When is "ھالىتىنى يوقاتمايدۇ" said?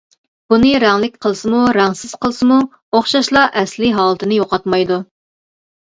4.03-5.03